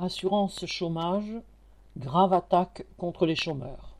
[0.00, 1.42] Assurance chômage,
[1.96, 3.96] grave attaque contre les chômeurs.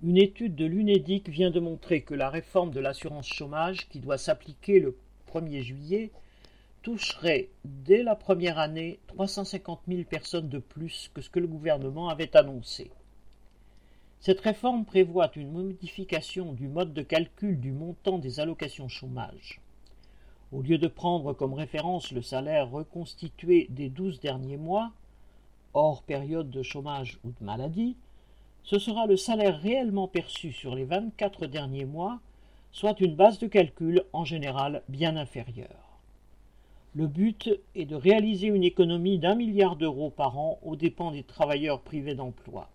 [0.00, 4.16] Une étude de l'UNEDIC vient de montrer que la réforme de l'assurance chômage, qui doit
[4.16, 4.96] s'appliquer le
[5.32, 6.12] 1er juillet,
[6.82, 12.08] toucherait dès la première année 350 000 personnes de plus que ce que le gouvernement
[12.08, 12.92] avait annoncé.
[14.20, 19.60] Cette réforme prévoit une modification du mode de calcul du montant des allocations chômage.
[20.54, 24.92] Au lieu de prendre comme référence le salaire reconstitué des douze derniers mois,
[25.74, 27.96] hors période de chômage ou de maladie,
[28.62, 32.20] ce sera le salaire réellement perçu sur les 24 derniers mois,
[32.70, 35.98] soit une base de calcul en général bien inférieure.
[36.94, 41.24] Le but est de réaliser une économie d'un milliard d'euros par an aux dépens des
[41.24, 42.70] travailleurs privés d'emploi.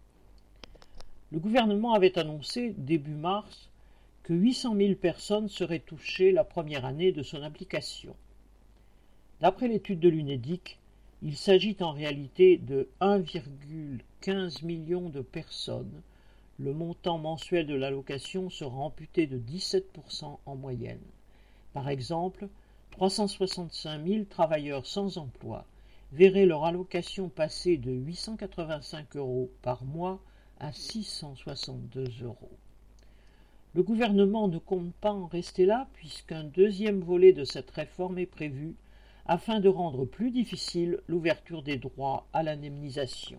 [1.31, 3.69] Le gouvernement avait annoncé début mars
[4.29, 8.15] que 800 000 personnes seraient touchées la première année de son application.
[9.41, 10.77] D'après l'étude de l'UNEDIC,
[11.23, 16.03] il s'agit en réalité de 1,15 million de personnes.
[16.59, 21.01] Le montant mensuel de l'allocation sera amputé de 17% en moyenne.
[21.73, 22.49] Par exemple,
[22.91, 25.65] 365 000 travailleurs sans emploi
[26.11, 30.21] verraient leur allocation passer de 885 euros par mois
[30.59, 32.58] à 662 euros.
[33.75, 38.25] Le gouvernement ne compte pas en rester là puisqu'un deuxième volet de cette réforme est
[38.25, 38.75] prévu
[39.27, 43.37] afin de rendre plus difficile l'ouverture des droits à l'indemnisation.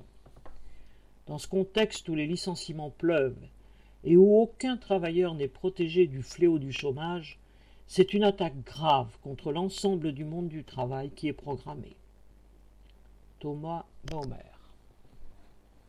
[1.26, 3.44] Dans ce contexte où les licenciements pleuvent
[4.04, 7.40] et où aucun travailleur n'est protégé du fléau du chômage,
[7.88, 11.96] c'est une attaque grave contre l'ensemble du monde du travail qui est programmée.
[13.40, 14.59] Thomas Baumer